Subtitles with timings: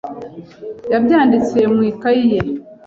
[0.91, 2.39] Yabyanditse mu ikaye ye.